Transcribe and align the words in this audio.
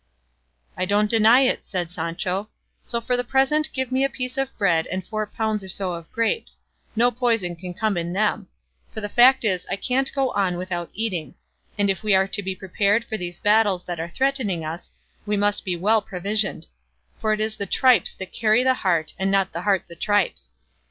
'""I 0.81 0.85
don't 0.85 1.11
deny 1.11 1.41
it," 1.41 1.63
said 1.67 1.91
Sancho; 1.91 2.49
"so 2.81 2.99
for 2.99 3.15
the 3.15 3.23
present 3.23 3.71
give 3.71 3.91
me 3.91 4.03
a 4.03 4.09
piece 4.09 4.35
of 4.35 4.49
bread 4.57 4.87
and 4.87 5.05
four 5.05 5.27
pounds 5.27 5.63
or 5.63 5.69
so 5.69 5.93
of 5.93 6.11
grapes; 6.11 6.59
no 6.95 7.11
poison 7.11 7.55
can 7.55 7.75
come 7.75 7.97
in 7.97 8.11
them; 8.11 8.47
for 8.91 8.99
the 8.99 9.07
fact 9.09 9.45
is 9.45 9.67
I 9.69 9.75
can't 9.75 10.11
go 10.15 10.31
on 10.31 10.57
without 10.57 10.89
eating; 10.95 11.35
and 11.77 11.87
if 11.87 12.01
we 12.01 12.15
are 12.15 12.27
to 12.27 12.41
be 12.41 12.55
prepared 12.55 13.05
for 13.05 13.15
these 13.15 13.37
battles 13.37 13.83
that 13.83 13.99
are 13.99 14.09
threatening 14.09 14.65
us 14.65 14.89
we 15.27 15.37
must 15.37 15.63
be 15.63 15.75
well 15.75 16.01
provisioned; 16.01 16.65
for 17.19 17.31
it 17.31 17.39
is 17.39 17.55
the 17.55 17.67
tripes 17.67 18.15
that 18.15 18.33
carry 18.33 18.63
the 18.63 18.73
heart 18.73 19.13
and 19.19 19.29
not 19.29 19.51
the 19.53 19.61
heart 19.61 19.83
the 19.87 19.95
tripes. 19.95 20.55